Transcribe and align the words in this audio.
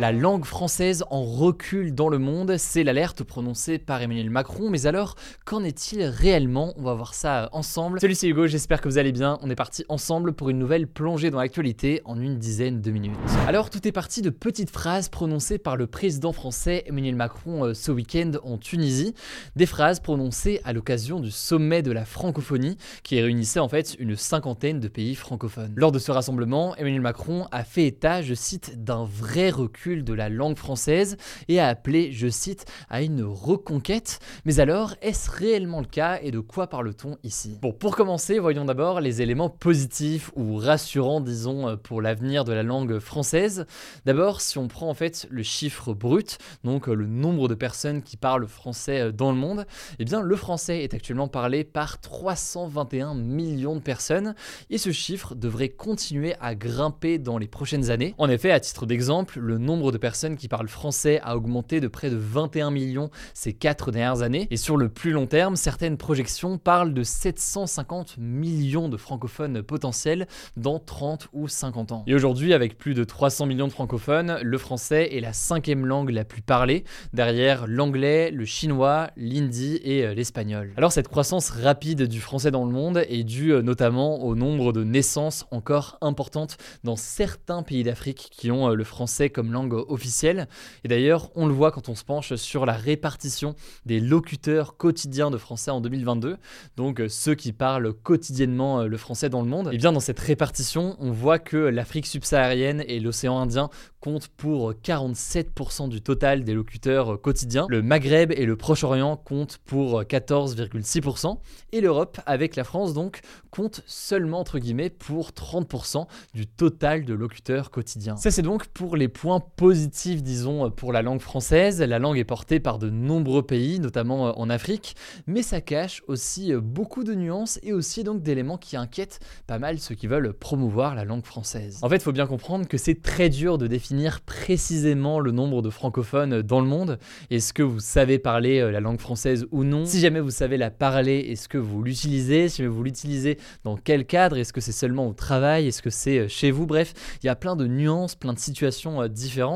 La 0.00 0.12
langue 0.12 0.44
française 0.44 1.02
en 1.10 1.24
recul 1.24 1.92
dans 1.92 2.08
le 2.08 2.20
monde, 2.20 2.56
c'est 2.56 2.84
l'alerte 2.84 3.24
prononcée 3.24 3.78
par 3.78 4.00
Emmanuel 4.00 4.30
Macron. 4.30 4.70
Mais 4.70 4.86
alors, 4.86 5.16
qu'en 5.44 5.64
est-il 5.64 6.04
réellement? 6.04 6.72
On 6.76 6.84
va 6.84 6.94
voir 6.94 7.14
ça 7.14 7.48
ensemble. 7.50 7.98
Salut, 7.98 8.14
c'est 8.14 8.28
Hugo, 8.28 8.46
j'espère 8.46 8.80
que 8.80 8.88
vous 8.88 8.98
allez 8.98 9.10
bien. 9.10 9.40
On 9.42 9.50
est 9.50 9.56
parti 9.56 9.84
ensemble 9.88 10.34
pour 10.34 10.50
une 10.50 10.58
nouvelle 10.60 10.86
plongée 10.86 11.32
dans 11.32 11.38
l'actualité 11.38 12.00
en 12.04 12.20
une 12.20 12.38
dizaine 12.38 12.80
de 12.80 12.92
minutes. 12.92 13.18
Alors, 13.48 13.70
tout 13.70 13.88
est 13.88 13.92
parti 13.92 14.22
de 14.22 14.30
petites 14.30 14.70
phrases 14.70 15.08
prononcées 15.08 15.58
par 15.58 15.76
le 15.76 15.88
président 15.88 16.30
français 16.30 16.84
Emmanuel 16.86 17.16
Macron 17.16 17.64
euh, 17.64 17.74
ce 17.74 17.90
week-end 17.90 18.30
en 18.44 18.56
Tunisie. 18.56 19.14
Des 19.56 19.66
phrases 19.66 19.98
prononcées 19.98 20.60
à 20.62 20.72
l'occasion 20.72 21.18
du 21.18 21.32
sommet 21.32 21.82
de 21.82 21.90
la 21.90 22.04
francophonie 22.04 22.76
qui 23.02 23.20
réunissait 23.20 23.58
en 23.58 23.68
fait 23.68 23.96
une 23.98 24.14
cinquantaine 24.14 24.78
de 24.78 24.86
pays 24.86 25.16
francophones. 25.16 25.72
Lors 25.74 25.90
de 25.90 25.98
ce 25.98 26.12
rassemblement, 26.12 26.76
Emmanuel 26.76 27.00
Macron 27.00 27.48
a 27.50 27.64
fait 27.64 27.88
état, 27.88 28.22
je 28.22 28.34
cite, 28.34 28.84
d'un 28.84 29.04
vrai 29.04 29.50
recul 29.50 29.87
de 29.96 30.12
la 30.12 30.28
langue 30.28 30.56
française 30.56 31.16
et 31.48 31.60
a 31.60 31.68
appelé, 31.68 32.12
je 32.12 32.28
cite, 32.28 32.66
à 32.88 33.02
une 33.02 33.22
reconquête. 33.22 34.20
Mais 34.44 34.60
alors, 34.60 34.94
est-ce 35.02 35.30
réellement 35.30 35.80
le 35.80 35.86
cas 35.86 36.18
et 36.22 36.30
de 36.30 36.40
quoi 36.40 36.66
parle-t-on 36.66 37.16
ici? 37.22 37.58
Bon, 37.60 37.72
pour 37.72 37.96
commencer, 37.96 38.38
voyons 38.38 38.64
d'abord 38.64 39.00
les 39.00 39.22
éléments 39.22 39.50
positifs 39.50 40.30
ou 40.36 40.56
rassurants, 40.56 41.20
disons, 41.20 41.76
pour 41.76 42.02
l'avenir 42.02 42.44
de 42.44 42.52
la 42.52 42.62
langue 42.62 42.98
française. 42.98 43.66
D'abord, 44.04 44.40
si 44.40 44.58
on 44.58 44.68
prend 44.68 44.88
en 44.88 44.94
fait 44.94 45.26
le 45.30 45.42
chiffre 45.42 45.94
brut, 45.94 46.38
donc 46.64 46.86
le 46.86 47.06
nombre 47.06 47.48
de 47.48 47.54
personnes 47.54 48.02
qui 48.02 48.16
parlent 48.16 48.46
français 48.46 49.12
dans 49.12 49.32
le 49.32 49.38
monde, 49.38 49.66
eh 49.98 50.04
bien 50.04 50.20
le 50.20 50.36
français 50.36 50.82
est 50.82 50.94
actuellement 50.94 51.28
parlé 51.28 51.64
par 51.64 52.00
321 52.00 53.14
millions 53.14 53.76
de 53.76 53.80
personnes 53.80 54.34
et 54.70 54.78
ce 54.78 54.92
chiffre 54.92 55.34
devrait 55.34 55.68
continuer 55.68 56.34
à 56.40 56.54
grimper 56.54 57.18
dans 57.18 57.38
les 57.38 57.48
prochaines 57.48 57.90
années. 57.90 58.14
En 58.18 58.28
effet, 58.28 58.50
à 58.50 58.60
titre 58.60 58.86
d'exemple, 58.86 59.38
le 59.40 59.58
nombre 59.58 59.77
de 59.78 59.98
personnes 59.98 60.36
qui 60.36 60.48
parlent 60.48 60.68
français 60.68 61.20
a 61.22 61.36
augmenté 61.36 61.80
de 61.80 61.88
près 61.88 62.10
de 62.10 62.16
21 62.16 62.70
millions 62.70 63.10
ces 63.32 63.52
4 63.52 63.92
dernières 63.92 64.22
années. 64.22 64.48
Et 64.50 64.56
sur 64.56 64.76
le 64.76 64.88
plus 64.88 65.12
long 65.12 65.26
terme, 65.26 65.56
certaines 65.56 65.96
projections 65.96 66.58
parlent 66.58 66.92
de 66.92 67.02
750 67.02 68.16
millions 68.18 68.88
de 68.88 68.96
francophones 68.96 69.62
potentiels 69.62 70.26
dans 70.56 70.78
30 70.78 71.28
ou 71.32 71.48
50 71.48 71.92
ans. 71.92 72.04
Et 72.06 72.14
aujourd'hui, 72.14 72.52
avec 72.52 72.76
plus 72.76 72.94
de 72.94 73.04
300 73.04 73.46
millions 73.46 73.68
de 73.68 73.72
francophones, 73.72 74.38
le 74.42 74.58
français 74.58 75.16
est 75.16 75.20
la 75.20 75.32
cinquième 75.32 75.86
langue 75.86 76.10
la 76.10 76.24
plus 76.24 76.42
parlée, 76.42 76.84
derrière 77.12 77.66
l'anglais, 77.66 78.30
le 78.30 78.44
chinois, 78.44 79.10
l'hindi 79.16 79.80
et 79.84 80.04
euh, 80.04 80.14
l'espagnol. 80.14 80.72
Alors 80.76 80.92
cette 80.92 81.08
croissance 81.08 81.50
rapide 81.50 82.04
du 82.04 82.20
français 82.20 82.50
dans 82.50 82.64
le 82.64 82.72
monde 82.72 83.04
est 83.08 83.24
due 83.24 83.52
euh, 83.52 83.62
notamment 83.62 84.24
au 84.24 84.34
nombre 84.34 84.72
de 84.72 84.84
naissances 84.84 85.46
encore 85.50 85.98
importantes 86.00 86.56
dans 86.84 86.96
certains 86.96 87.62
pays 87.62 87.82
d'Afrique 87.82 88.28
qui 88.30 88.50
ont 88.50 88.70
euh, 88.70 88.74
le 88.74 88.84
français 88.84 89.30
comme 89.30 89.52
langue 89.52 89.67
officielle. 89.72 90.48
Et 90.84 90.88
d'ailleurs, 90.88 91.30
on 91.34 91.46
le 91.46 91.52
voit 91.52 91.70
quand 91.70 91.88
on 91.88 91.94
se 91.94 92.04
penche 92.04 92.34
sur 92.34 92.66
la 92.66 92.72
répartition 92.72 93.54
des 93.86 94.00
locuteurs 94.00 94.76
quotidiens 94.76 95.30
de 95.30 95.38
français 95.38 95.70
en 95.70 95.80
2022, 95.80 96.36
donc 96.76 97.00
euh, 97.00 97.08
ceux 97.08 97.34
qui 97.34 97.52
parlent 97.52 97.92
quotidiennement 97.92 98.80
euh, 98.80 98.86
le 98.86 98.96
français 98.96 99.28
dans 99.28 99.42
le 99.42 99.48
monde. 99.48 99.70
Et 99.72 99.78
bien 99.78 99.92
dans 99.92 100.00
cette 100.00 100.20
répartition, 100.20 100.96
on 100.98 101.10
voit 101.10 101.38
que 101.38 101.56
l'Afrique 101.56 102.06
subsaharienne 102.06 102.84
et 102.86 103.00
l'océan 103.00 103.38
Indien 103.38 103.70
comptent 104.00 104.28
pour 104.28 104.72
47% 104.72 105.88
du 105.88 106.00
total 106.00 106.44
des 106.44 106.54
locuteurs 106.54 107.14
euh, 107.14 107.16
quotidiens. 107.16 107.66
Le 107.68 107.82
Maghreb 107.82 108.32
et 108.32 108.46
le 108.46 108.56
Proche-Orient 108.56 109.16
comptent 109.16 109.58
pour 109.64 110.02
14,6%. 110.02 111.38
Et 111.72 111.80
l'Europe, 111.80 112.20
avec 112.26 112.56
la 112.56 112.64
France 112.64 112.94
donc, 112.94 113.20
compte 113.50 113.82
seulement 113.86 114.40
entre 114.40 114.58
guillemets 114.58 114.90
pour 114.90 115.30
30% 115.30 116.06
du 116.34 116.46
total 116.46 117.04
de 117.04 117.14
locuteurs 117.14 117.70
quotidiens. 117.70 118.16
Ça 118.16 118.30
c'est 118.30 118.42
donc 118.42 118.66
pour 118.68 118.96
les 118.96 119.08
points 119.08 119.40
positifs, 119.58 120.22
disons, 120.22 120.70
pour 120.70 120.92
la 120.92 121.02
langue 121.02 121.20
française. 121.20 121.82
La 121.82 121.98
langue 121.98 122.16
est 122.16 122.24
portée 122.24 122.60
par 122.60 122.78
de 122.78 122.90
nombreux 122.90 123.42
pays, 123.42 123.80
notamment 123.80 124.28
euh, 124.28 124.32
en 124.36 124.48
Afrique, 124.50 124.94
mais 125.26 125.42
ça 125.42 125.60
cache 125.60 126.02
aussi 126.06 126.52
euh, 126.52 126.60
beaucoup 126.60 127.02
de 127.02 127.12
nuances 127.12 127.58
et 127.64 127.72
aussi 127.72 128.04
donc 128.04 128.22
d'éléments 128.22 128.56
qui 128.56 128.76
inquiètent 128.76 129.18
pas 129.48 129.58
mal 129.58 129.80
ceux 129.80 129.96
qui 129.96 130.06
veulent 130.06 130.32
promouvoir 130.32 130.94
la 130.94 131.04
langue 131.04 131.24
française. 131.24 131.80
En 131.82 131.88
fait, 131.88 132.00
faut 132.00 132.12
bien 132.12 132.28
comprendre 132.28 132.68
que 132.68 132.78
c'est 132.78 133.02
très 133.02 133.28
dur 133.28 133.58
de 133.58 133.66
définir 133.66 134.20
précisément 134.20 135.18
le 135.18 135.32
nombre 135.32 135.60
de 135.60 135.70
francophones 135.70 136.40
dans 136.40 136.60
le 136.60 136.68
monde. 136.68 137.00
Est-ce 137.30 137.52
que 137.52 137.64
vous 137.64 137.80
savez 137.80 138.20
parler 138.20 138.60
euh, 138.60 138.70
la 138.70 138.78
langue 138.78 139.00
française 139.00 139.44
ou 139.50 139.64
non? 139.64 139.84
Si 139.86 139.98
jamais 139.98 140.20
vous 140.20 140.30
savez 140.30 140.56
la 140.56 140.70
parler, 140.70 141.18
est-ce 141.30 141.48
que 141.48 141.58
vous 141.58 141.82
l'utilisez? 141.82 142.48
Si 142.48 142.58
jamais 142.58 142.72
vous 142.72 142.84
l'utilisez, 142.84 143.38
dans 143.64 143.76
quel 143.76 144.06
cadre? 144.06 144.38
Est-ce 144.38 144.52
que 144.52 144.60
c'est 144.60 144.70
seulement 144.70 145.08
au 145.08 145.14
travail? 145.14 145.66
Est-ce 145.66 145.82
que 145.82 145.90
c'est 145.90 146.28
chez 146.28 146.52
vous? 146.52 146.66
Bref, 146.66 146.94
il 147.24 147.26
y 147.26 147.28
a 147.28 147.34
plein 147.34 147.56
de 147.56 147.66
nuances, 147.66 148.14
plein 148.14 148.32
de 148.32 148.38
situations 148.38 149.08
différentes, 149.08 149.47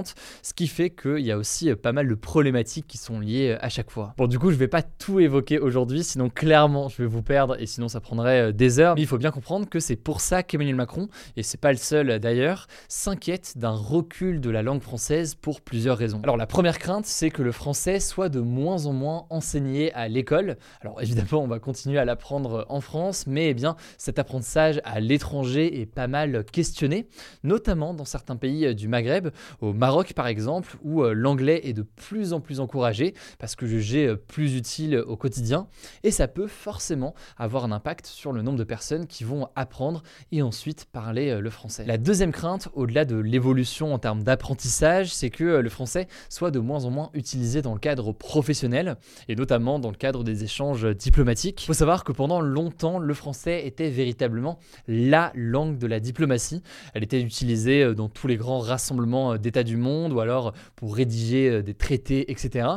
ce 0.43 0.55
qui 0.55 0.67
fait 0.67 0.91
qu'il 0.91 1.21
y 1.21 1.31
a 1.31 1.37
aussi 1.37 1.75
pas 1.75 1.93
mal 1.93 2.09
de 2.09 2.15
problématiques 2.15 2.87
qui 2.87 2.99
sont 2.99 3.21
liées 3.21 3.57
à 3.61 3.69
chaque 3.69 3.91
fois. 3.91 4.15
Bon, 4.17 4.27
du 4.27 4.39
coup, 4.39 4.51
je 4.51 4.57
vais 4.57 4.69
pas 4.69 4.83
tout 4.83 5.21
évoquer 5.21 5.59
aujourd'hui, 5.59 6.03
sinon 6.05 6.31
clairement 6.31 6.89
je 6.89 7.03
vais 7.03 7.09
vous 7.09 7.23
perdre 7.23 7.61
et 7.61 7.67
sinon 7.67 7.89
ça 7.89 8.01
prendrait 8.01 8.53
des 8.53 8.79
heures. 8.79 8.95
Mais 8.95 9.03
il 9.03 9.07
faut 9.07 9.19
bien 9.19 9.31
comprendre 9.31 9.69
que 9.69 9.81
c'est 9.81 9.97
pour 9.97 10.21
ça 10.21 10.43
qu'Emmanuel 10.43 10.77
Macron, 10.77 11.09
et 11.37 11.43
c'est 11.43 11.61
pas 11.61 11.73
le 11.73 11.79
seul 11.79 12.19
d'ailleurs, 12.19 12.67
s'inquiète 12.89 13.59
d'un 13.59 13.71
recul 13.71 14.41
de 14.41 14.51
la 14.51 14.63
langue 14.63 14.83
française 14.83 15.35
pour 15.35 15.61
plusieurs 15.61 15.99
raisons. 15.99 16.21
Alors 16.23 16.37
la 16.37 16.47
première 16.47 16.79
crainte, 16.79 17.07
c'est 17.07 17.31
que 17.31 17.43
le 17.43 17.53
français 17.53 18.01
soit 18.01 18.29
de 18.29 18.41
moins 18.41 18.87
en 18.87 18.93
moins 18.93 19.27
enseigné 19.31 19.93
à 19.95 20.09
l'école. 20.09 20.57
Alors 20.81 21.01
évidemment, 21.03 21.43
on 21.43 21.49
va 21.49 21.59
continuer 21.59 21.99
à 21.99 22.05
l'apprendre 22.05 22.67
en 22.69 22.81
France, 22.81 23.27
mais 23.27 23.51
eh 23.51 23.55
bien 23.55 23.77
cet 23.99 24.19
apprentissage 24.19 24.81
à 24.85 25.01
l'étranger 25.01 25.81
est 25.81 25.87
pas 25.87 26.07
mal 26.07 26.45
questionné, 26.45 27.07
notamment 27.43 27.95
dans 27.95 28.05
certains 28.05 28.37
pays 28.37 28.75
du 28.75 28.89
Maghreb, 28.89 29.29
au 29.61 29.73
Maroc 29.83 30.13
par 30.13 30.29
exemple, 30.29 30.77
où 30.85 31.03
euh, 31.03 31.13
l'anglais 31.13 31.63
est 31.65 31.73
de 31.73 31.83
plus 31.83 32.33
en 32.33 32.39
plus 32.39 32.61
encouragé 32.61 33.15
parce 33.41 33.57
que 33.57 33.67
jugé 33.67 34.07
euh, 34.07 34.15
plus 34.15 34.55
utile 34.55 34.97
au 34.97 35.17
quotidien, 35.17 35.67
et 36.05 36.13
ça 36.13 36.29
peut 36.29 36.47
forcément 36.47 37.17
avoir 37.37 37.65
un 37.65 37.73
impact 37.73 38.07
sur 38.07 38.31
le 38.31 38.43
nombre 38.43 38.59
de 38.59 38.63
personnes 38.63 39.09
qui 39.09 39.25
vont 39.25 39.49
apprendre 39.57 40.05
et 40.31 40.41
ensuite 40.41 40.85
parler 40.85 41.31
euh, 41.31 41.41
le 41.41 41.51
français. 41.51 41.85
La 41.85 41.99
deuxième 41.99 42.31
crainte, 42.31 42.69
au-delà 42.75 43.05
de 43.05 43.17
l'évolution 43.17 43.93
en 43.93 43.99
termes 43.99 44.23
d'apprentissage, 44.23 45.13
c'est 45.13 45.31
que 45.31 45.43
le 45.43 45.69
français 45.69 46.07
soit 46.29 46.53
de 46.53 46.61
moins 46.61 46.85
en 46.85 46.91
moins 46.91 47.11
utilisé 47.13 47.61
dans 47.61 47.75
le 47.75 47.81
cadre 47.81 48.13
professionnel, 48.13 48.99
et 49.27 49.35
notamment 49.35 49.81
dans 49.81 49.91
le 49.91 49.97
cadre 49.97 50.23
des 50.23 50.45
échanges 50.45 50.87
diplomatiques. 50.95 51.61
Il 51.65 51.67
faut 51.67 51.73
savoir 51.73 52.05
que 52.05 52.13
pendant 52.13 52.41
longtemps, 52.41 53.01
le 53.01 53.15
français 53.15 53.67
était 53.67 53.91
véritablement 53.91 54.61
la 54.87 55.33
langue 55.35 55.77
de 55.79 55.89
la 55.89 55.99
diplomatie. 55.99 56.63
Elle 56.95 57.03
était 57.03 57.21
utilisée 57.21 57.97
dans 57.97 58.09
tous 58.09 58.29
les 58.29 58.37
grands 58.37 58.61
rassemblements 58.61 59.39
d'États 59.39 59.65
du 59.65 59.72
monde, 59.77 60.13
ou 60.13 60.21
alors 60.21 60.53
pour 60.77 60.97
rédiger 60.97 61.63
des 61.63 61.75
traités, 61.75 62.31
etc. 62.31 62.69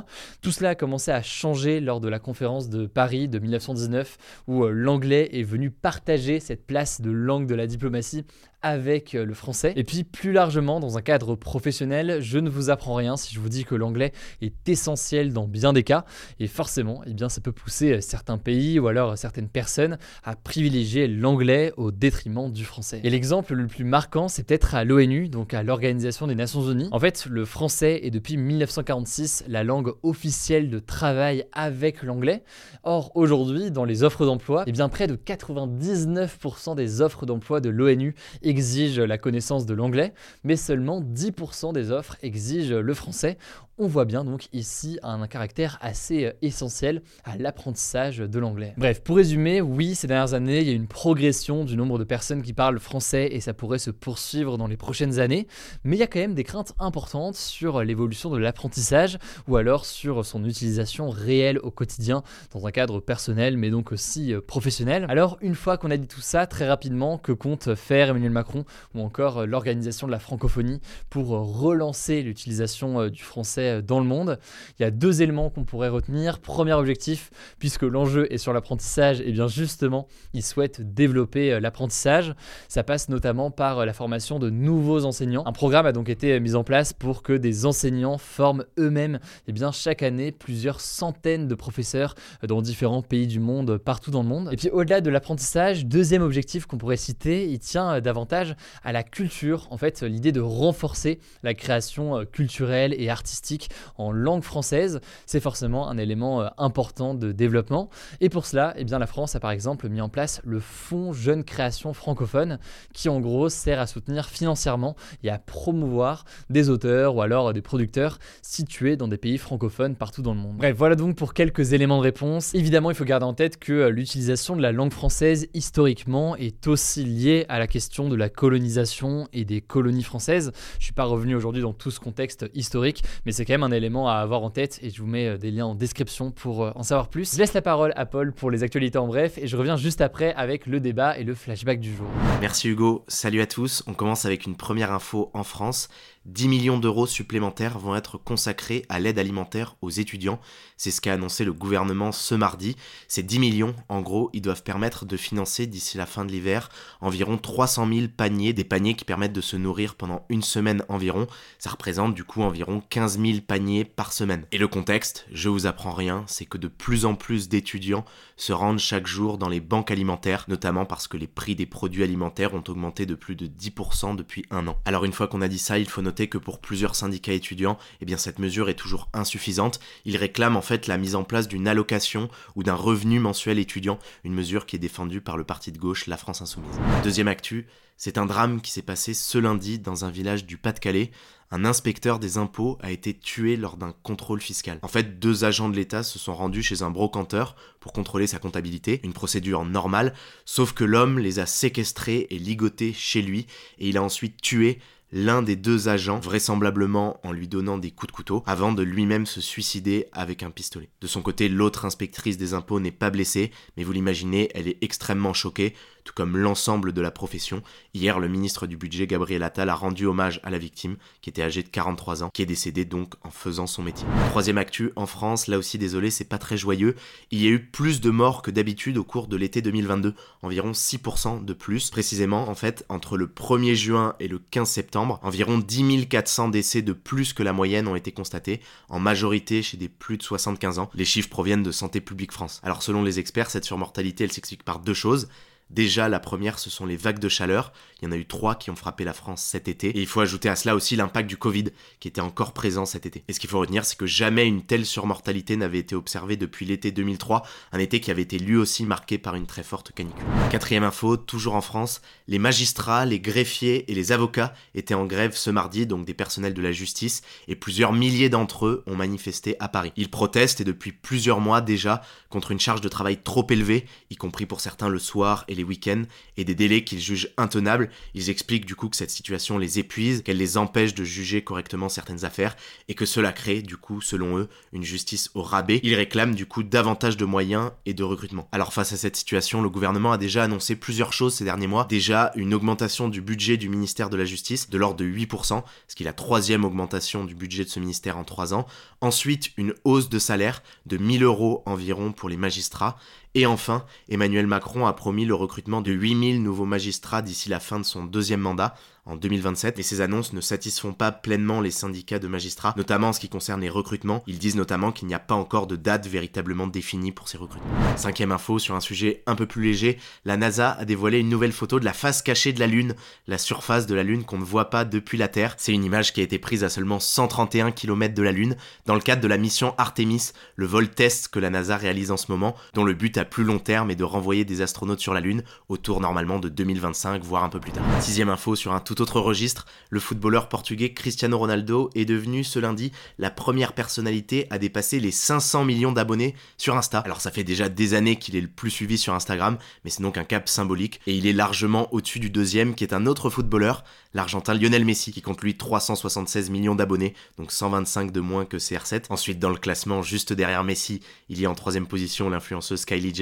Tout 0.41 0.51
cela 0.51 0.69
a 0.69 0.75
commencé 0.75 1.11
à 1.11 1.21
changer 1.21 1.79
lors 1.79 1.99
de 1.99 2.09
la 2.09 2.19
conférence 2.19 2.69
de 2.69 2.85
Paris 2.85 3.27
de 3.27 3.39
1919, 3.39 4.17
où 4.47 4.65
l'anglais 4.67 5.29
est 5.33 5.43
venu 5.43 5.71
partager 5.71 6.39
cette 6.39 6.65
place 6.65 7.01
de 7.01 7.11
langue 7.11 7.47
de 7.47 7.55
la 7.55 7.67
diplomatie 7.67 8.25
avec 8.65 9.13
le 9.13 9.33
français. 9.35 9.73
Et 9.75 9.83
puis 9.83 10.03
plus 10.03 10.31
largement, 10.31 10.79
dans 10.79 10.97
un 10.97 11.01
cadre 11.03 11.35
professionnel, 11.35 12.17
je 12.21 12.39
ne 12.39 12.49
vous 12.49 12.71
apprends 12.71 12.95
rien 12.95 13.15
si 13.15 13.31
je 13.31 13.39
vous 13.39 13.47
dis 13.47 13.63
que 13.63 13.75
l'anglais 13.75 14.11
est 14.41 14.67
essentiel 14.67 15.33
dans 15.33 15.47
bien 15.47 15.71
des 15.71 15.83
cas. 15.83 16.03
Et 16.39 16.47
forcément, 16.47 17.03
eh 17.05 17.13
bien, 17.13 17.29
ça 17.29 17.41
peut 17.41 17.51
pousser 17.51 18.01
certains 18.01 18.39
pays 18.39 18.79
ou 18.79 18.87
alors 18.87 19.19
certaines 19.19 19.49
personnes 19.49 19.99
à 20.23 20.35
privilégier 20.35 21.07
l'anglais 21.07 21.73
au 21.77 21.91
détriment 21.91 22.51
du 22.51 22.65
français. 22.65 23.01
Et 23.03 23.11
l'exemple 23.11 23.53
le 23.53 23.67
plus 23.67 23.83
marquant, 23.83 24.29
c'est 24.29 24.41
peut-être 24.41 24.73
à 24.73 24.83
l'ONU, 24.83 25.29
donc 25.29 25.53
à 25.53 25.61
l'Organisation 25.61 26.25
des 26.25 26.33
Nations 26.33 26.67
Unies. 26.67 26.89
En 26.91 26.99
fait, 26.99 27.27
le 27.29 27.45
français 27.45 27.99
est 28.01 28.09
depuis 28.09 28.35
1946 28.35 29.43
la 29.47 29.63
langue 29.63 29.93
officielle 30.01 30.71
de 30.71 30.79
travail 30.79 31.45
avec 31.53 32.01
l'anglais. 32.01 32.43
Or, 32.81 33.11
aujourd'hui, 33.13 33.69
dans 33.69 33.85
les 33.85 34.01
offres 34.01 34.25
d'emploi, 34.25 34.63
eh 34.65 34.71
bien, 34.71 34.89
près 34.89 35.05
de 35.05 35.15
99% 35.15 36.75
des 36.75 37.01
offres 37.01 37.27
d'emploi 37.27 37.61
de 37.61 37.69
l'ONU 37.69 38.15
exigent 38.55 39.05
la 39.05 39.17
connaissance 39.17 39.65
de 39.65 39.73
l'anglais, 39.73 40.13
mais 40.45 40.55
seulement 40.55 41.01
10% 41.01 41.73
des 41.73 41.91
offres 41.91 42.15
exigent 42.21 42.75
le 42.75 42.93
français. 42.93 43.37
On 43.77 43.87
voit 43.87 44.05
bien 44.05 44.23
donc 44.23 44.47
ici 44.53 44.97
un 45.03 45.27
caractère 45.27 45.77
assez 45.81 46.31
essentiel 46.41 47.01
à 47.25 47.35
l'apprentissage 47.35 48.19
de 48.19 48.39
l'anglais. 48.39 48.73
Bref, 48.77 49.01
pour 49.01 49.17
résumer, 49.17 49.59
oui, 49.59 49.95
ces 49.95 50.07
dernières 50.07 50.33
années, 50.33 50.61
il 50.61 50.67
y 50.67 50.69
a 50.69 50.73
une 50.73 50.87
progression 50.87 51.65
du 51.65 51.75
nombre 51.75 51.99
de 51.99 52.05
personnes 52.05 52.41
qui 52.41 52.53
parlent 52.53 52.79
français 52.79 53.27
et 53.33 53.41
ça 53.41 53.53
pourrait 53.53 53.79
se 53.79 53.91
poursuivre 53.91 54.57
dans 54.57 54.67
les 54.67 54.77
prochaines 54.77 55.19
années, 55.19 55.47
mais 55.83 55.97
il 55.97 55.99
y 55.99 56.03
a 56.03 56.07
quand 56.07 56.19
même 56.19 56.35
des 56.35 56.45
craintes 56.45 56.71
importantes 56.79 57.35
sur 57.35 57.83
l'évolution 57.83 58.29
de 58.29 58.37
l'apprentissage 58.37 59.17
ou 59.49 59.57
alors 59.57 59.83
sur 59.85 60.25
son 60.25 60.45
utilisation 60.45 61.09
réelle 61.09 61.59
au 61.59 61.71
quotidien 61.71 62.23
dans 62.53 62.65
un 62.65 62.71
cadre 62.71 63.01
personnel 63.01 63.57
mais 63.57 63.71
donc 63.71 63.91
aussi 63.91 64.33
professionnel. 64.47 65.05
Alors 65.09 65.37
une 65.41 65.55
fois 65.55 65.77
qu'on 65.77 65.91
a 65.91 65.97
dit 65.97 66.07
tout 66.07 66.21
ça, 66.21 66.47
très 66.47 66.65
rapidement, 66.65 67.17
que 67.17 67.33
compte 67.33 67.75
faire 67.75 68.11
Emmanuel 68.11 68.31
Macron? 68.31 68.44
Ou 68.93 69.01
encore 69.01 69.45
l'organisation 69.45 70.07
de 70.07 70.11
la 70.11 70.19
francophonie 70.19 70.81
pour 71.09 71.29
relancer 71.29 72.21
l'utilisation 72.21 73.07
du 73.09 73.23
français 73.23 73.75
euh, 73.77 73.81
dans 73.81 73.99
le 73.99 74.05
monde. 74.05 74.39
Il 74.79 74.83
y 74.83 74.85
a 74.85 74.91
deux 74.91 75.21
éléments 75.21 75.49
qu'on 75.49 75.63
pourrait 75.63 75.89
retenir. 75.89 76.39
Premier 76.39 76.73
objectif, 76.73 77.31
puisque 77.59 77.83
l'enjeu 77.83 78.31
est 78.31 78.37
sur 78.37 78.53
l'apprentissage, 78.53 79.21
et 79.21 79.25
eh 79.27 79.31
bien 79.31 79.47
justement, 79.47 80.07
il 80.33 80.43
souhaite 80.43 80.81
développer 80.93 81.53
euh, 81.53 81.59
l'apprentissage. 81.59 82.33
Ça 82.67 82.83
passe 82.83 83.09
notamment 83.09 83.51
par 83.51 83.79
euh, 83.79 83.85
la 83.85 83.93
formation 83.93 84.39
de 84.39 84.49
nouveaux 84.49 85.05
enseignants. 85.05 85.43
Un 85.45 85.51
programme 85.51 85.85
a 85.85 85.91
donc 85.91 86.09
été 86.09 86.39
mis 86.39 86.55
en 86.55 86.63
place 86.63 86.93
pour 86.93 87.23
que 87.23 87.33
des 87.33 87.65
enseignants 87.65 88.17
forment 88.17 88.65
eux-mêmes 88.77 89.15
et 89.15 89.49
eh 89.49 89.51
bien 89.51 89.71
chaque 89.71 90.03
année 90.03 90.31
plusieurs 90.31 90.81
centaines 90.81 91.47
de 91.47 91.55
professeurs 91.55 92.15
dans 92.47 92.61
différents 92.61 93.01
pays 93.01 93.27
du 93.27 93.39
monde, 93.39 93.77
partout 93.77 94.11
dans 94.11 94.23
le 94.23 94.29
monde. 94.29 94.49
Et 94.51 94.55
puis 94.55 94.69
au-delà 94.69 95.01
de 95.01 95.09
l'apprentissage, 95.09 95.85
deuxième 95.85 96.21
objectif 96.21 96.65
qu'on 96.65 96.77
pourrait 96.77 96.97
citer, 96.97 97.49
il 97.49 97.59
tient 97.59 97.99
davantage 98.01 98.34
à 98.83 98.91
la 98.91 99.03
culture. 99.03 99.67
En 99.71 99.77
fait, 99.77 100.01
l'idée 100.03 100.31
de 100.31 100.41
renforcer 100.41 101.19
la 101.43 101.53
création 101.53 102.25
culturelle 102.25 102.95
et 102.97 103.09
artistique 103.09 103.69
en 103.97 104.11
langue 104.11 104.43
française, 104.43 104.99
c'est 105.25 105.39
forcément 105.39 105.89
un 105.89 105.97
élément 105.97 106.41
euh, 106.41 106.47
important 106.57 107.13
de 107.13 107.31
développement. 107.31 107.89
Et 108.21 108.29
pour 108.29 108.45
cela, 108.45 108.73
eh 108.77 108.83
bien, 108.83 108.99
la 108.99 109.07
France 109.07 109.35
a 109.35 109.39
par 109.39 109.51
exemple 109.51 109.89
mis 109.89 110.01
en 110.01 110.09
place 110.09 110.41
le 110.43 110.59
Fonds 110.59 111.13
Jeune 111.13 111.43
Création 111.43 111.93
Francophone, 111.93 112.59
qui 112.93 113.09
en 113.09 113.19
gros 113.19 113.49
sert 113.49 113.79
à 113.79 113.87
soutenir 113.87 114.27
financièrement 114.27 114.95
et 115.23 115.29
à 115.29 115.37
promouvoir 115.37 116.25
des 116.49 116.69
auteurs 116.69 117.15
ou 117.15 117.21
alors 117.21 117.53
des 117.53 117.61
producteurs 117.61 118.19
situés 118.41 118.97
dans 118.97 119.07
des 119.07 119.17
pays 119.17 119.37
francophones 119.37 119.95
partout 119.95 120.21
dans 120.21 120.33
le 120.33 120.39
monde. 120.39 120.57
Bref, 120.57 120.75
voilà 120.77 120.95
donc 120.95 121.15
pour 121.15 121.33
quelques 121.33 121.73
éléments 121.73 121.97
de 121.97 122.03
réponse. 122.03 122.53
Évidemment, 122.53 122.91
il 122.91 122.95
faut 122.95 123.05
garder 123.05 123.25
en 123.25 123.33
tête 123.33 123.57
que 123.57 123.73
euh, 123.73 123.89
l'utilisation 123.89 124.55
de 124.55 124.61
la 124.61 124.71
langue 124.71 124.93
française 124.93 125.47
historiquement 125.53 126.35
est 126.35 126.67
aussi 126.67 127.03
liée 127.03 127.45
à 127.49 127.59
la 127.59 127.67
question 127.67 128.09
de 128.09 128.14
la 128.15 128.29
colonisation 128.29 129.27
et 129.33 129.45
des 129.45 129.61
colonies 129.61 130.03
françaises. 130.03 130.51
Je 130.79 130.85
suis 130.85 130.93
pas 130.93 131.05
revenu 131.05 131.35
aujourd'hui 131.35 131.61
dans 131.61 131.73
tout 131.73 131.91
ce 131.91 131.99
contexte 131.99 132.45
historique, 132.53 133.03
mais 133.25 133.31
c'est 133.31 133.45
quand 133.45 133.53
même 133.53 133.63
un 133.63 133.71
élément 133.71 134.09
à 134.09 134.15
avoir 134.15 134.43
en 134.43 134.49
tête 134.49 134.79
et 134.81 134.89
je 134.89 135.01
vous 135.01 135.07
mets 135.07 135.27
euh, 135.27 135.37
des 135.37 135.51
liens 135.51 135.65
en 135.65 135.75
description 135.75 136.31
pour 136.31 136.63
euh, 136.63 136.71
en 136.75 136.83
savoir 136.83 137.09
plus. 137.09 137.33
Je 137.33 137.37
laisse 137.37 137.53
la 137.53 137.61
parole 137.61 137.93
à 137.95 138.05
Paul 138.05 138.33
pour 138.33 138.51
les 138.51 138.63
actualités 138.63 138.97
en 138.97 139.07
bref 139.07 139.37
et 139.37 139.47
je 139.47 139.57
reviens 139.57 139.77
juste 139.77 140.01
après 140.01 140.33
avec 140.35 140.65
le 140.65 140.79
débat 140.79 141.17
et 141.17 141.23
le 141.23 141.35
flashback 141.35 141.79
du 141.79 141.95
jour. 141.95 142.07
Merci 142.41 142.69
Hugo, 142.69 143.03
salut 143.07 143.41
à 143.41 143.47
tous. 143.47 143.83
On 143.87 143.93
commence 143.93 144.25
avec 144.25 144.45
une 144.45 144.55
première 144.55 144.91
info 144.91 145.29
en 145.33 145.43
France. 145.43 145.89
10 146.25 146.47
millions 146.47 146.79
d'euros 146.79 147.05
supplémentaires 147.05 147.77
vont 147.77 147.95
être 147.95 148.17
consacrés 148.17 148.83
à 148.89 148.99
l'aide 148.99 149.19
alimentaire 149.19 149.75
aux 149.81 149.91
étudiants. 149.91 150.39
C'est 150.75 150.89
ce 150.89 150.99
qu'a 150.99 151.13
annoncé 151.13 151.45
le 151.45 151.53
gouvernement 151.53 152.11
ce 152.11 152.33
mardi. 152.33 152.75
Ces 153.07 153.21
10 153.21 153.37
millions, 153.37 153.75
en 153.89 154.01
gros, 154.01 154.31
ils 154.33 154.41
doivent 154.41 154.63
permettre 154.63 155.05
de 155.05 155.17
financer 155.17 155.67
d'ici 155.67 155.97
la 155.97 156.07
fin 156.07 156.25
de 156.25 156.31
l'hiver 156.31 156.69
environ 156.99 157.37
300 157.37 157.87
000 157.87 158.04
paniers, 158.09 158.53
des 158.53 158.63
paniers 158.63 158.95
qui 158.95 159.05
permettent 159.05 159.33
de 159.33 159.41
se 159.41 159.55
nourrir 159.55 159.95
pendant 159.95 160.25
une 160.29 160.41
semaine 160.41 160.83
environ. 160.89 161.27
Ça 161.59 161.69
représente 161.69 162.13
du 162.13 162.23
coup 162.23 162.41
environ 162.41 162.81
15 162.89 163.19
000 163.19 163.39
paniers 163.47 163.85
par 163.85 164.13
semaine. 164.13 164.45
Et 164.51 164.57
le 164.57 164.67
contexte, 164.67 165.25
je 165.31 165.49
vous 165.49 165.65
apprends 165.65 165.93
rien, 165.93 166.23
c'est 166.27 166.45
que 166.45 166.57
de 166.57 166.67
plus 166.67 167.05
en 167.05 167.15
plus 167.15 167.49
d'étudiants 167.49 168.05
se 168.37 168.53
rendent 168.53 168.79
chaque 168.79 169.07
jour 169.07 169.37
dans 169.37 169.49
les 169.49 169.59
banques 169.59 169.91
alimentaires, 169.91 170.45
notamment 170.47 170.85
parce 170.85 171.07
que 171.07 171.17
les 171.17 171.27
prix 171.27 171.55
des 171.55 171.65
produits 171.65 172.03
alimentaires 172.03 172.53
ont 172.53 172.63
augmenté 172.67 173.05
de 173.05 173.15
plus 173.15 173.35
de 173.35 173.47
10% 173.47 174.15
depuis 174.15 174.45
un 174.51 174.67
an. 174.67 174.77
Alors 174.85 175.05
une 175.05 175.13
fois 175.13 175.27
qu'on 175.27 175.41
a 175.41 175.47
dit 175.47 175.59
ça, 175.59 175.79
il 175.79 175.87
faut 175.87 176.01
noter 176.01 176.27
que 176.27 176.37
pour 176.37 176.59
plusieurs 176.59 176.95
syndicats 176.95 177.33
étudiants, 177.33 177.77
eh 178.01 178.05
bien 178.05 178.17
cette 178.17 178.39
mesure 178.39 178.69
est 178.69 178.75
toujours 178.75 179.09
insuffisante. 179.13 179.79
Ils 180.05 180.17
réclament 180.17 180.57
en 180.57 180.61
fait 180.61 180.87
la 180.87 180.97
mise 180.97 181.15
en 181.15 181.23
place 181.23 181.47
d'une 181.47 181.67
allocation 181.67 182.29
ou 182.55 182.63
d'un 182.63 182.75
revenu 182.75 183.19
mensuel 183.19 183.59
étudiant, 183.59 183.99
une 184.23 184.33
mesure 184.33 184.65
qui 184.65 184.75
est 184.75 184.79
défendue 184.79 185.21
par 185.21 185.37
le 185.37 185.43
parti 185.43 185.71
de 185.71 185.77
gauche 185.77 186.07
La 186.07 186.17
France 186.17 186.41
Insoumise. 186.41 186.79
Deuxième 187.03 187.27
actu, 187.27 187.67
c'est 187.97 188.17
un 188.17 188.25
drame 188.25 188.61
qui 188.61 188.71
s'est 188.71 188.81
passé 188.81 189.13
ce 189.13 189.37
lundi 189.37 189.79
dans 189.79 190.05
un 190.05 190.11
village 190.11 190.45
du 190.45 190.57
Pas-de-Calais. 190.57 191.11
Un 191.51 191.63
inspecteur 191.63 192.19
des 192.19 192.37
impôts 192.37 192.77
a 192.81 192.91
été 192.91 193.13
tué 193.13 193.55
lors 193.55 193.77
d'un 193.77 193.93
contrôle 194.03 194.41
fiscal. 194.41 194.79
En 194.81 194.87
fait, 194.87 195.19
deux 195.19 195.45
agents 195.45 195.69
de 195.69 195.75
l'État 195.75 196.03
se 196.03 196.19
sont 196.19 196.33
rendus 196.33 196.63
chez 196.63 196.81
un 196.81 196.91
brocanteur 196.91 197.55
pour 197.79 197.93
contrôler 197.93 198.27
sa 198.27 198.39
comptabilité, 198.39 198.99
une 199.03 199.13
procédure 199.13 199.63
normale, 199.63 200.13
sauf 200.43 200.73
que 200.73 200.83
l'homme 200.83 201.19
les 201.19 201.39
a 201.39 201.45
séquestrés 201.45 202.27
et 202.29 202.39
ligotés 202.39 202.93
chez 202.93 203.21
lui, 203.21 203.47
et 203.77 203.89
il 203.89 203.97
a 203.97 204.03
ensuite 204.03 204.41
tué 204.41 204.79
l'un 205.11 205.41
des 205.41 205.55
deux 205.55 205.87
agents, 205.87 206.19
vraisemblablement 206.19 207.19
en 207.23 207.31
lui 207.31 207.47
donnant 207.47 207.77
des 207.77 207.91
coups 207.91 208.11
de 208.11 208.15
couteau, 208.15 208.43
avant 208.45 208.73
de 208.73 208.83
lui-même 208.83 209.25
se 209.25 209.39
suicider 209.39 210.07
avec 210.11 210.43
un 210.43 210.51
pistolet. 210.51 210.89
De 210.99 211.07
son 211.07 211.21
côté, 211.21 211.47
l'autre 211.47 211.85
inspectrice 211.85 212.37
des 212.37 212.53
impôts 212.53 212.81
n'est 212.81 212.91
pas 212.91 213.11
blessée, 213.11 213.51
mais 213.77 213.83
vous 213.83 213.93
l'imaginez, 213.93 214.49
elle 214.55 214.67
est 214.67 214.77
extrêmement 214.81 215.33
choquée, 215.33 215.73
tout 216.05 216.13
comme 216.13 216.37
l'ensemble 216.37 216.93
de 216.93 217.01
la 217.01 217.11
profession. 217.11 217.61
Hier, 217.93 218.19
le 218.19 218.29
ministre 218.29 218.67
du 218.67 218.77
Budget, 218.77 219.07
Gabriel 219.07 219.43
Attal, 219.43 219.69
a 219.69 219.75
rendu 219.75 220.05
hommage 220.05 220.39
à 220.43 220.51
la 220.51 220.59
victime, 220.59 220.95
qui 221.21 221.29
était 221.29 221.41
âgée 221.41 221.63
de 221.63 221.67
43 221.67 222.23
ans, 222.23 222.29
qui 222.33 222.43
est 222.43 222.45
décédée 222.45 222.85
donc 222.85 223.15
en 223.23 223.31
faisant 223.31 223.67
son 223.67 223.81
métier. 223.81 224.07
Troisième 224.29 224.59
actu, 224.59 224.91
en 224.95 225.07
France, 225.07 225.47
là 225.47 225.57
aussi 225.57 225.77
désolé, 225.77 226.11
c'est 226.11 226.23
pas 226.23 226.37
très 226.37 226.57
joyeux. 226.57 226.95
Il 227.31 227.41
y 227.41 227.47
a 227.47 227.49
eu 227.49 227.59
plus 227.59 227.99
de 228.01 228.11
morts 228.11 228.43
que 228.43 228.51
d'habitude 228.51 228.97
au 228.97 229.03
cours 229.03 229.27
de 229.27 229.35
l'été 229.35 229.61
2022, 229.61 230.13
environ 230.43 230.71
6% 230.71 231.43
de 231.43 231.53
plus. 231.53 231.89
Précisément, 231.89 232.47
en 232.47 232.55
fait, 232.55 232.85
entre 232.87 233.17
le 233.17 233.25
1er 233.25 233.73
juin 233.73 234.15
et 234.19 234.27
le 234.27 234.37
15 234.39 234.69
septembre, 234.69 235.19
environ 235.23 235.57
10 235.57 236.07
400 236.07 236.49
décès 236.49 236.83
de 236.83 236.93
plus 236.93 237.33
que 237.33 237.41
la 237.41 237.51
moyenne 237.51 237.87
ont 237.87 237.95
été 237.95 238.11
constatés, 238.11 238.61
en 238.89 238.99
majorité 238.99 239.63
chez 239.63 239.77
des 239.77 239.89
plus 239.89 240.17
de 240.17 240.23
75 240.23 240.77
ans. 240.77 240.89
Les 240.93 241.05
chiffres 241.05 241.29
proviennent 241.29 241.63
de 241.63 241.71
Santé 241.71 241.99
publique 241.99 242.31
France. 242.31 242.61
Alors 242.63 242.83
selon 242.83 243.03
les 243.03 243.17
experts, 243.17 243.49
cette 243.49 243.65
surmortalité, 243.65 244.23
elle 244.23 244.31
s'explique 244.31 244.63
par 244.63 244.79
deux 244.79 244.93
choses. 244.93 245.27
Déjà, 245.71 246.09
la 246.09 246.19
première, 246.19 246.59
ce 246.59 246.69
sont 246.69 246.85
les 246.85 246.95
vagues 246.95 247.19
de 247.19 247.27
chaleur. 247.27 247.73
Il 248.01 248.05
y 248.05 248.07
en 248.07 248.11
a 248.11 248.17
eu 248.17 248.25
trois 248.25 248.55
qui 248.55 248.69
ont 248.69 248.75
frappé 248.75 249.03
la 249.03 249.13
France 249.13 249.43
cet 249.43 249.67
été. 249.67 249.87
Et 249.89 249.99
il 249.99 250.05
faut 250.05 250.21
ajouter 250.21 250.47
à 250.47 250.55
cela 250.55 250.75
aussi 250.75 250.95
l'impact 250.95 251.27
du 251.27 251.37
Covid, 251.37 251.65
qui 251.99 252.07
était 252.07 252.21
encore 252.21 252.53
présent 252.53 252.85
cet 252.85 253.07
été. 253.07 253.23
Et 253.27 253.33
ce 253.33 253.39
qu'il 253.39 253.49
faut 253.49 253.59
retenir, 253.59 253.83
c'est 253.83 253.97
que 253.97 254.05
jamais 254.05 254.45
une 254.45 254.61
telle 254.61 254.85
surmortalité 254.85 255.57
n'avait 255.57 255.79
été 255.79 255.95
observée 255.95 256.37
depuis 256.37 256.65
l'été 256.65 256.91
2003, 256.91 257.43
un 257.71 257.79
été 257.79 257.99
qui 257.99 258.11
avait 258.11 258.21
été 258.21 258.37
lui 258.37 258.55
aussi 258.55 258.85
marqué 258.85 259.17
par 259.17 259.33
une 259.35 259.47
très 259.47 259.63
forte 259.63 259.91
canicule. 259.91 260.23
Quatrième 260.51 260.83
info, 260.83 261.17
toujours 261.17 261.55
en 261.55 261.61
France, 261.61 262.01
les 262.27 262.39
magistrats, 262.39 263.05
les 263.05 263.19
greffiers 263.19 263.91
et 263.91 263.95
les 263.95 264.11
avocats 264.11 264.53
étaient 264.75 264.93
en 264.93 265.05
grève 265.05 265.35
ce 265.35 265.49
mardi, 265.49 265.87
donc 265.87 266.05
des 266.05 266.13
personnels 266.13 266.53
de 266.53 266.61
la 266.61 266.71
justice, 266.71 267.23
et 267.47 267.55
plusieurs 267.55 267.91
milliers 267.91 268.29
d'entre 268.29 268.67
eux 268.67 268.83
ont 268.85 268.95
manifesté 268.95 269.55
à 269.59 269.67
Paris. 269.67 269.93
Ils 269.95 270.11
protestent 270.11 270.61
et 270.61 270.65
depuis 270.65 270.91
plusieurs 270.91 271.39
mois 271.39 271.61
déjà 271.61 272.01
contre 272.29 272.51
une 272.51 272.59
charge 272.59 272.81
de 272.81 272.89
travail 272.89 273.17
trop 273.23 273.47
élevée, 273.49 273.85
y 274.11 274.15
compris 274.15 274.45
pour 274.45 274.61
certains 274.61 274.89
le 274.89 274.99
soir 274.99 275.43
et 275.47 275.54
les 275.55 275.63
week-ends 275.63 276.03
et 276.37 276.43
des 276.43 276.55
délais 276.55 276.83
qu'ils 276.83 276.99
jugent 276.99 277.29
intenables. 277.37 277.89
Ils 278.13 278.29
expliquent 278.29 278.65
du 278.65 278.75
coup 278.75 278.89
que 278.89 278.95
cette 278.95 279.11
situation 279.11 279.57
les 279.57 279.79
épuise, 279.79 280.21
qu'elle 280.23 280.37
les 280.37 280.57
empêche 280.57 280.93
de 280.93 281.03
juger 281.03 281.43
correctement 281.43 281.89
certaines 281.89 282.25
affaires 282.25 282.55
et 282.87 282.95
que 282.95 283.05
cela 283.05 283.31
crée 283.31 283.61
du 283.61 283.77
coup, 283.77 284.01
selon 284.01 284.37
eux, 284.37 284.49
une 284.73 284.83
justice 284.83 285.31
au 285.33 285.41
rabais. 285.41 285.79
Ils 285.83 285.95
réclament 285.95 286.35
du 286.35 286.45
coup 286.45 286.63
davantage 286.63 287.17
de 287.17 287.25
moyens 287.25 287.71
et 287.85 287.93
de 287.93 288.03
recrutement. 288.03 288.47
Alors 288.51 288.73
face 288.73 288.93
à 288.93 288.97
cette 288.97 289.15
situation, 289.15 289.61
le 289.61 289.69
gouvernement 289.69 290.11
a 290.11 290.17
déjà 290.17 290.43
annoncé 290.43 290.75
plusieurs 290.75 291.13
choses 291.13 291.35
ces 291.35 291.45
derniers 291.45 291.67
mois. 291.67 291.85
Déjà 291.85 292.31
une 292.35 292.53
augmentation 292.53 293.09
du 293.09 293.21
budget 293.21 293.57
du 293.57 293.69
ministère 293.69 294.09
de 294.09 294.17
la 294.17 294.25
Justice 294.25 294.69
de 294.69 294.77
l'ordre 294.77 294.97
de 294.97 295.05
8%, 295.05 295.63
ce 295.87 295.95
qui 295.95 296.03
est 296.03 296.05
la 296.05 296.13
troisième 296.13 296.65
augmentation 296.65 297.25
du 297.25 297.35
budget 297.35 297.63
de 297.63 297.69
ce 297.69 297.79
ministère 297.79 298.17
en 298.17 298.23
trois 298.23 298.53
ans. 298.53 298.65
Ensuite, 299.01 299.51
une 299.57 299.73
hausse 299.83 300.09
de 300.09 300.19
salaire 300.19 300.63
de 300.85 300.97
1000 300.97 301.23
euros 301.23 301.63
environ 301.65 302.11
pour 302.11 302.29
les 302.29 302.37
magistrats 302.37 302.97
et 303.35 303.45
enfin, 303.45 303.85
Emmanuel 304.09 304.47
Macron 304.47 304.87
a 304.87 304.93
promis 304.93 305.25
le 305.25 305.35
recrutement 305.35 305.81
de 305.81 305.91
8000 305.91 306.41
nouveaux 306.41 306.65
magistrats 306.65 307.21
d'ici 307.21 307.49
la 307.49 307.59
fin 307.59 307.79
de 307.79 307.85
son 307.85 308.05
deuxième 308.05 308.39
mandat. 308.39 308.75
en 309.07 309.15
2027, 309.15 309.77
mais 309.77 309.83
ces 309.83 310.01
annonces 310.01 310.33
ne 310.33 310.41
satisfont 310.41 310.93
pas 310.93 311.11
pleinement 311.11 311.61
les 311.61 311.69
syndicats 311.69 312.17
de 312.17 312.27
magistrats, 312.27 312.73
notamment 312.75 313.09
en 313.09 313.13
ce 313.13 313.19
qui 313.19 313.29
concerne 313.29 313.61
les 313.61 313.69
recrutements. 313.69 314.23
Ils 314.25 314.39
disent 314.39 314.55
notamment 314.55 314.91
qu'il 314.91 315.07
n'y 315.07 315.13
a 315.13 315.19
pas 315.19 315.35
encore 315.35 315.67
de 315.67 315.75
date 315.75 316.07
véritablement 316.07 316.65
définie 316.65 317.11
pour 317.11 317.27
ces 317.27 317.37
recrutements. 317.37 317.69
Cinquième 317.97 318.31
info 318.31 318.57
sur 318.57 318.73
un 318.73 318.79
sujet 318.79 319.21
un 319.27 319.35
peu 319.35 319.45
plus 319.45 319.63
léger, 319.63 319.99
la 320.25 320.37
NASA 320.37 320.71
a 320.71 320.85
dévoilé 320.85 321.19
une 321.19 321.29
nouvelle 321.29 321.51
photo 321.51 321.79
de 321.79 321.85
la 321.85 321.93
face 321.93 322.23
cachée 322.23 322.51
de 322.51 322.59
la 322.59 322.65
Lune, 322.65 322.95
la 323.27 323.37
surface 323.37 323.85
de 323.85 323.93
la 323.93 324.01
Lune 324.01 324.23
qu'on 324.23 324.39
ne 324.39 324.43
voit 324.43 324.71
pas 324.71 324.85
depuis 324.85 325.19
la 325.19 325.27
Terre. 325.27 325.53
C'est 325.57 325.73
une 325.73 325.83
image 325.83 326.11
qui 326.11 326.21
a 326.21 326.23
été 326.23 326.39
prise 326.39 326.63
à 326.63 326.69
seulement 326.69 326.99
131 326.99 327.71
km 327.71 328.15
de 328.15 328.23
la 328.23 328.31
Lune 328.31 328.55
dans 328.87 328.95
le 328.95 329.01
cadre 329.01 329.21
de 329.21 329.27
la 329.27 329.37
mission 329.37 329.75
Artemis, 329.77 330.31
le 330.55 330.65
vol 330.65 330.89
test 330.89 331.27
que 331.27 331.39
la 331.39 331.51
NASA 331.51 331.77
réalise 331.77 332.09
en 332.09 332.17
ce 332.17 332.31
moment, 332.31 332.55
dont 332.73 332.83
le 332.83 332.93
but 332.93 333.19
plus 333.25 333.43
long 333.43 333.59
terme 333.59 333.91
est 333.91 333.95
de 333.95 334.03
renvoyer 334.03 334.45
des 334.45 334.61
astronautes 334.61 334.99
sur 334.99 335.13
la 335.13 335.19
Lune 335.19 335.43
autour 335.69 335.99
normalement 335.99 336.39
de 336.39 336.49
2025, 336.49 337.23
voire 337.23 337.43
un 337.43 337.49
peu 337.49 337.59
plus 337.59 337.71
tard. 337.71 337.83
Sixième 337.99 338.29
info 338.29 338.55
sur 338.55 338.73
un 338.73 338.79
tout 338.79 339.01
autre 339.01 339.19
registre, 339.19 339.65
le 339.89 339.99
footballeur 339.99 340.47
portugais 340.49 340.93
Cristiano 340.93 341.37
Ronaldo 341.37 341.89
est 341.95 342.05
devenu 342.05 342.43
ce 342.43 342.59
lundi 342.59 342.91
la 343.17 343.31
première 343.31 343.73
personnalité 343.73 344.47
à 344.49 344.57
dépasser 344.57 344.99
les 344.99 345.11
500 345.11 345.65
millions 345.65 345.91
d'abonnés 345.91 346.35
sur 346.57 346.77
Insta. 346.77 346.99
Alors 346.99 347.21
ça 347.21 347.31
fait 347.31 347.43
déjà 347.43 347.69
des 347.69 347.93
années 347.93 348.17
qu'il 348.17 348.35
est 348.35 348.41
le 348.41 348.47
plus 348.47 348.71
suivi 348.71 348.97
sur 348.97 349.13
Instagram, 349.13 349.57
mais 349.83 349.89
c'est 349.89 350.01
donc 350.01 350.17
un 350.17 350.23
cap 350.23 350.47
symbolique 350.47 351.01
et 351.07 351.15
il 351.15 351.27
est 351.27 351.33
largement 351.33 351.93
au-dessus 351.93 352.19
du 352.19 352.29
deuxième 352.29 352.75
qui 352.75 352.83
est 352.83 352.93
un 352.93 353.05
autre 353.05 353.29
footballeur, 353.29 353.83
l'Argentin 354.13 354.53
Lionel 354.53 354.85
Messi 354.85 355.11
qui 355.11 355.21
compte 355.21 355.41
lui 355.41 355.57
376 355.57 356.49
millions 356.49 356.75
d'abonnés, 356.75 357.13
donc 357.37 357.51
125 357.51 358.11
de 358.11 358.19
moins 358.19 358.45
que 358.45 358.57
CR7. 358.57 359.05
Ensuite 359.09 359.39
dans 359.39 359.49
le 359.49 359.57
classement 359.57 360.01
juste 360.01 360.33
derrière 360.33 360.63
Messi, 360.63 361.01
il 361.29 361.39
y 361.39 361.45
a 361.45 361.49
en 361.49 361.55
troisième 361.55 361.87
position 361.87 362.29
l'influenceuse 362.29 362.85
Kylie 362.85 363.13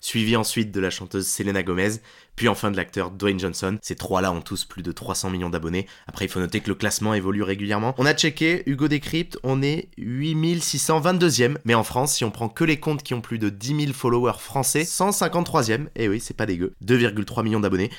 Suivi 0.00 0.36
ensuite 0.36 0.70
de 0.70 0.80
la 0.80 0.90
chanteuse 0.90 1.26
Selena 1.26 1.62
Gomez, 1.62 1.92
puis 2.36 2.48
enfin 2.48 2.70
de 2.70 2.76
l'acteur 2.76 3.10
Dwayne 3.10 3.40
Johnson. 3.40 3.78
Ces 3.80 3.96
trois-là 3.96 4.32
ont 4.32 4.40
tous 4.40 4.64
plus 4.64 4.82
de 4.82 4.92
300 4.92 5.30
millions 5.30 5.50
d'abonnés. 5.50 5.86
Après, 6.06 6.26
il 6.26 6.28
faut 6.28 6.40
noter 6.40 6.60
que 6.60 6.68
le 6.68 6.74
classement 6.74 7.14
évolue 7.14 7.42
régulièrement. 7.42 7.94
On 7.98 8.06
a 8.06 8.14
checké, 8.14 8.62
Hugo 8.66 8.88
Décrypte, 8.88 9.38
on 9.42 9.62
est 9.62 9.88
8622e, 9.98 11.56
mais 11.64 11.74
en 11.74 11.84
France, 11.84 12.14
si 12.14 12.24
on 12.24 12.30
prend 12.30 12.48
que 12.48 12.64
les 12.64 12.78
comptes 12.78 13.02
qui 13.02 13.14
ont 13.14 13.20
plus 13.20 13.38
de 13.38 13.48
10 13.48 13.80
000 13.86 13.92
followers 13.92 14.38
français, 14.38 14.82
153e, 14.82 15.86
et 15.96 16.04
eh 16.04 16.08
oui, 16.08 16.20
c'est 16.20 16.36
pas 16.36 16.46
dégueu, 16.46 16.74
2,3 16.84 17.42
millions 17.42 17.60
d'abonnés. 17.60 17.90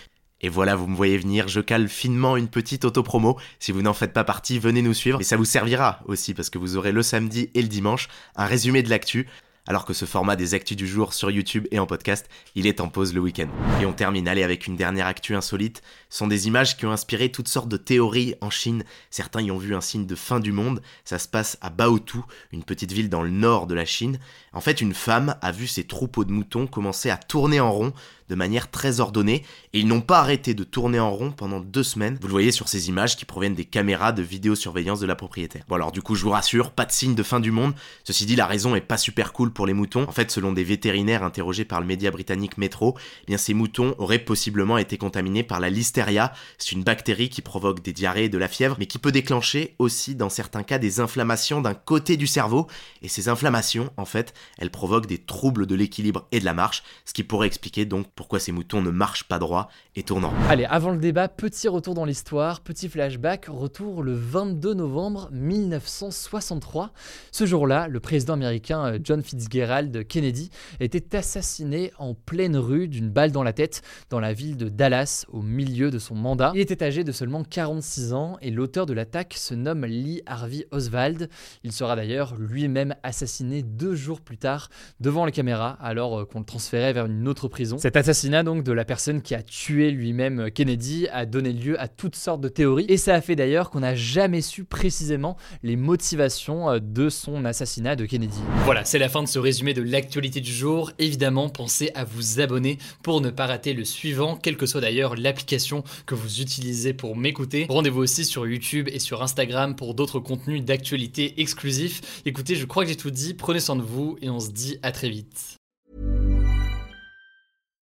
Et 0.42 0.50
voilà, 0.50 0.76
vous 0.76 0.88
me 0.88 0.96
voyez 0.96 1.18
venir, 1.18 1.48
je 1.48 1.62
cale 1.62 1.88
finement 1.88 2.38
une 2.38 2.50
petite 2.50 2.86
auto-promo. 2.86 3.40
Si 3.60 3.72
vous 3.72 3.82
n'en 3.82 3.94
faites 3.94 4.14
pas 4.14 4.26
partie, 4.26 4.60
venez 4.60 4.82
nous 4.82 4.94
suivre. 4.94 5.22
Et 5.22 5.24
ça 5.24 5.38
vous 5.38 5.46
servira 5.46 6.02
aussi, 6.06 6.34
parce 6.34 6.50
que 6.50 6.58
vous 6.58 6.78
aurez 6.78 6.92
le 6.92 7.02
samedi 7.02 7.50
et 7.54 7.62
le 7.62 7.68
dimanche 7.68 8.10
un 8.36 8.46
résumé 8.46 8.84
de 8.84 8.90
l'actu 8.90 9.28
alors 9.68 9.86
que 9.86 9.94
ce 9.94 10.06
format 10.06 10.36
des 10.36 10.54
actus 10.54 10.78
du 10.78 10.88
jour 10.88 11.14
sur 11.14 11.32
YouTube 11.32 11.68
et 11.72 11.80
en 11.80 11.86
podcast, 11.86 12.28
il 12.56 12.68
est 12.68 12.82
en 12.82 12.88
pause 12.88 13.14
le 13.14 13.22
week-end. 13.22 13.48
Et 13.82 13.86
on 13.86 13.94
termine 13.94 14.28
allez 14.28 14.44
avec 14.44 14.68
une 14.68 14.76
dernière 14.76 15.08
actu 15.08 15.36
insolite, 15.36 15.82
ce 16.10 16.20
sont 16.20 16.28
des 16.28 16.48
images 16.48 16.78
qui 16.78 16.86
ont 16.86 16.92
inspiré 16.92 17.32
toutes 17.32 17.48
sortes 17.48 17.70
de 17.70 17.78
théories 17.78 18.36
en 18.42 18.50
Chine. 18.50 18.84
Certains 19.10 19.42
y 19.42 19.52
ont 19.52 19.58
vu 19.58 19.76
un 19.76 19.82
signe 19.82 20.06
de 20.06 20.16
fin 20.16 20.40
du 20.40 20.52
monde, 20.52 20.82
ça 21.04 21.20
se 21.20 21.28
passe 21.28 21.58
à 21.62 21.70
Baotou, 21.70 22.26
une 22.52 22.64
petite 22.64 22.92
ville 22.92 23.10
dans 23.10 23.24
le 23.24 23.30
nord 23.30 23.68
de 23.68 23.76
la 23.76 23.86
Chine. 23.86 24.20
En 24.54 24.62
fait, 24.62 24.82
une 24.82 24.94
femme 24.94 25.36
a 25.42 25.52
vu 25.52 25.68
ses 25.68 25.84
troupeaux 25.84 26.26
de 26.26 26.32
moutons 26.32 26.68
commencer 26.68 27.10
à 27.10 27.18
tourner 27.18 27.60
en 27.60 27.72
rond 27.72 27.94
de 28.30 28.36
manière 28.36 28.72
très 28.72 29.00
ordonnée 29.00 29.44
et 29.74 29.80
ils 29.80 29.88
n'ont 29.88 30.02
pas 30.02 30.20
arrêté 30.20 30.54
de 30.54 30.64
tourner 30.64 31.00
en 31.00 31.12
rond 31.12 31.32
pendant 31.32 31.60
deux 31.60 31.84
semaines. 31.84 32.18
Vous 32.22 32.28
le 32.28 32.32
voyez 32.32 32.52
sur 32.52 32.68
ces 32.68 32.90
images 32.90 33.16
qui 33.16 33.26
proviennent 33.26 33.56
des 33.56 33.66
caméras 33.66 34.12
de 34.12 34.22
vidéosurveillance 34.22 35.00
de 35.00 35.06
la 35.06 35.16
propriétaire. 35.16 35.64
Bon 35.68 35.76
alors 35.76 35.92
du 35.92 36.02
coup 36.02 36.16
je 36.16 36.24
vous 36.24 36.32
rassure, 36.32 36.72
pas 36.72 36.86
de 36.86 36.92
signe 36.92 37.16
de 37.16 37.24
fin 37.24 37.40
du 37.40 37.52
monde. 37.52 37.74
Ceci 38.04 38.26
dit 38.26 38.36
la 38.36 38.48
raison 38.48 38.76
est 38.76 38.82
pas 38.82 38.98
super 38.98 39.34
cool 39.34 39.52
pour 39.56 39.66
les 39.66 39.74
moutons. 39.74 40.06
En 40.08 40.12
fait 40.12 40.30
selon 40.30 40.54
des 40.54 40.64
vétérinaires 40.64 41.24
interrogés 41.24 41.66
par 41.66 41.82
le 41.82 41.88
média 41.88 42.12
britannique 42.12 42.60
Metro, 42.60 42.96
eh 43.24 43.26
bien 43.26 43.38
ces 43.38 43.56
moutons 43.56 43.96
auraient 43.98 44.20
possiblement 44.20 44.78
été 44.78 45.00
contaminés 45.00 45.42
par 45.42 45.60
la 45.60 45.72
listeria. 45.72 46.32
C'est 46.60 46.74
une 46.74 46.84
bactérie 46.84 47.30
qui 47.30 47.42
provoque 47.42 47.82
des 47.82 47.94
diarrhées 47.94 48.26
et 48.26 48.30
de 48.30 48.38
la 48.38 48.48
fièvre 48.48 48.76
mais 48.78 48.86
qui 48.86 49.00
peut 49.00 49.12
déclencher 49.12 49.74
aussi 49.80 50.14
dans 50.14 50.30
certains 50.30 50.62
cas 50.62 50.78
des 50.78 51.00
inflammations 51.00 51.62
d'un 51.62 51.74
côté 51.74 52.18
du 52.18 52.28
cerveau 52.28 52.68
et 53.02 53.08
ces 53.08 53.30
inflammations 53.30 53.90
en 53.98 54.06
fait 54.06 54.36
elles 54.60 54.70
provoquent 54.70 55.08
des 55.08 55.18
troubles 55.18 55.66
de 55.66 55.76
l'équilibre 55.76 56.28
et 56.32 56.40
de 56.40 56.46
la 56.46 56.54
marche, 56.54 56.84
ce 57.06 57.14
qui 57.14 57.24
pourrait 57.24 57.48
expliquer 57.48 57.86
donc 57.86 58.08
pourquoi 58.16 58.40
ces 58.40 58.52
moutons 58.52 58.82
ne 58.82 58.92
marchent 58.92 59.24
pas 59.24 59.40
droit 59.40 59.70
et 59.96 60.04
tournant. 60.04 60.34
Allez, 60.50 60.66
avant 60.66 60.92
le 60.92 60.98
débat, 60.98 61.30
petit 61.30 61.70
retour 61.70 61.94
dans 61.94 62.06
l'histoire, 62.06 62.60
petit 62.60 62.90
flashback, 62.90 63.46
retour 63.48 64.04
le 64.04 64.14
22 64.14 64.74
novembre 64.74 65.30
1963. 65.32 66.92
Ce 67.32 67.46
jour-là, 67.46 67.88
le 67.88 68.00
président 68.02 68.34
américain 68.34 68.86
euh, 68.86 69.00
John 69.02 69.24
Fitzgerald 69.24 69.45
Kennedy 69.48 70.50
était 70.80 71.16
assassiné 71.16 71.92
en 71.98 72.14
pleine 72.14 72.58
rue 72.58 72.88
d'une 72.88 73.10
balle 73.10 73.32
dans 73.32 73.44
la 73.44 73.54
tête 73.54 73.82
dans 74.10 74.20
la 74.20 74.34
ville 74.34 74.58
de 74.58 74.70
Dallas 74.70 75.26
au 75.30 75.42
milieu 75.42 75.92
de 75.92 76.00
son 76.00 76.16
mandat. 76.16 76.52
Il 76.56 76.62
était 76.62 76.84
âgé 76.84 77.04
de 77.04 77.12
seulement 77.12 77.44
46 77.44 78.14
ans 78.14 78.38
et 78.42 78.52
l'auteur 78.52 78.86
de 78.86 78.94
l'attaque 78.94 79.36
se 79.38 79.54
nomme 79.54 79.86
Lee 79.86 80.22
Harvey 80.26 80.68
Oswald. 80.72 81.30
Il 81.64 81.72
sera 81.72 81.96
d'ailleurs 81.96 82.36
lui-même 82.38 82.96
assassiné 83.04 83.64
deux 83.64 83.96
jours 83.96 84.22
plus 84.22 84.38
tard 84.38 84.70
devant 85.00 85.26
les 85.26 85.32
caméras 85.32 85.78
alors 85.82 86.20
euh, 86.20 86.26
qu'on 86.26 86.40
le 86.40 86.46
transférait 86.46 86.94
vers 86.94 87.06
une 87.06 87.28
autre 87.28 87.48
prison. 87.48 87.78
Cet 87.78 87.98
assassinat 87.98 88.44
donc 88.44 88.64
de 88.64 88.72
la 88.72 88.86
personne 88.86 89.22
qui 89.22 89.36
a 89.36 89.42
tué 89.42 89.92
lui-même 89.92 90.52
Kennedy 90.52 91.08
a 91.12 91.26
donné 91.26 91.54
lieu 91.54 91.80
à 91.80 91.88
toutes 91.88 92.16
sortes 92.16 92.42
de 92.42 92.50
théories 92.50 92.86
et 92.90 92.98
ça 92.98 93.16
a 93.16 93.22
fait 93.22 93.36
d'ailleurs 93.36 93.70
qu'on 93.70 93.82
n'a 93.82 93.96
jamais 93.96 94.42
su 94.42 94.64
précisément 94.64 95.38
les 95.64 95.76
motivations 95.76 96.70
euh, 96.70 96.80
de 96.82 97.10
son 97.10 97.46
assassinat 97.46 97.96
de 97.96 98.06
Kennedy. 98.06 98.40
Voilà, 98.64 98.86
c'est 98.86 99.00
la 99.00 99.10
fin 99.10 99.24
de 99.24 99.28
ce 99.28 99.35
résumé 99.38 99.74
de 99.74 99.82
l'actualité 99.82 100.42
du 100.42 100.54
jour. 100.54 100.92
Évidemment, 101.00 101.50
pensez 101.50 101.92
à 101.96 102.04
vous 102.04 102.40
abonner 102.40 102.78
pour 103.04 103.22
ne 103.22 103.30
pas 103.30 103.46
rater 103.46 103.74
le 103.74 103.86
suivant, 103.86 104.36
quelle 104.36 104.58
que 104.58 104.66
soit 104.66 104.82
d'ailleurs 104.82 105.16
l'application 105.16 105.84
que 106.06 106.16
vous 106.16 106.42
utilisez 106.42 106.94
pour 106.94 107.16
m'écouter. 107.16 107.68
Rendez-vous 107.70 108.02
aussi 108.02 108.26
sur 108.26 108.48
YouTube 108.48 108.90
et 108.92 109.00
sur 109.00 109.22
Instagram 109.22 109.76
pour 109.76 109.94
d'autres 109.94 110.20
contenus 110.20 110.64
d'actualité 110.64 111.42
exclusifs. 111.42 112.22
Écoutez, 112.26 112.56
je 112.56 112.66
crois 112.66 112.84
que 112.84 112.90
j'ai 112.90 112.96
tout 112.96 113.12
dit, 113.12 113.34
prenez 113.34 113.60
soin 113.60 113.76
de 113.76 113.82
vous 113.82 114.18
et 114.22 114.30
on 114.30 114.40
se 114.40 114.50
dit 114.50 114.78
à 114.84 114.92
très 114.92 115.10
vite. 115.10 115.58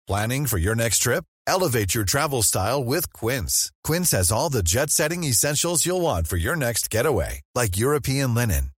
Planning 0.08 0.46
for 0.46 0.58
your 0.58 0.74
next 0.74 1.02
trip? 1.02 1.24
Elevate 1.46 1.94
your 1.94 2.04
travel 2.04 2.42
style 2.42 2.82
with 2.84 3.12
Quince. 3.12 3.70
Quince 3.84 4.10
has 4.10 4.32
all 4.32 4.50
the 4.50 4.62
jet 4.62 4.90
setting 4.90 5.22
essentials 5.24 5.86
you'll 5.86 6.00
want 6.00 6.26
for 6.26 6.36
your 6.36 6.56
next 6.56 6.90
getaway, 6.90 7.40
like 7.54 7.76
European 7.78 8.34
linen, 8.34 8.71